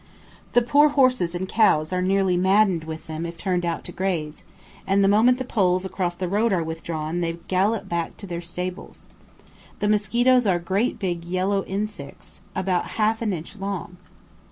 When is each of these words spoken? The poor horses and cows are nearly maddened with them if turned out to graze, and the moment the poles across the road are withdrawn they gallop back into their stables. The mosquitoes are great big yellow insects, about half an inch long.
The 0.53 0.63
poor 0.63 0.89
horses 0.89 1.35
and 1.35 1.47
cows 1.47 1.93
are 1.93 2.01
nearly 2.01 2.35
maddened 2.35 2.85
with 2.85 3.05
them 3.05 3.23
if 3.23 3.37
turned 3.37 3.63
out 3.63 3.83
to 3.83 3.91
graze, 3.91 4.43
and 4.87 5.03
the 5.03 5.07
moment 5.07 5.37
the 5.37 5.45
poles 5.45 5.85
across 5.85 6.15
the 6.15 6.27
road 6.27 6.51
are 6.51 6.63
withdrawn 6.63 7.21
they 7.21 7.33
gallop 7.47 7.87
back 7.87 8.07
into 8.13 8.25
their 8.25 8.41
stables. 8.41 9.05
The 9.77 9.87
mosquitoes 9.87 10.47
are 10.47 10.57
great 10.57 10.97
big 10.97 11.23
yellow 11.23 11.63
insects, 11.65 12.41
about 12.55 12.87
half 12.97 13.21
an 13.21 13.31
inch 13.31 13.55
long. 13.57 13.97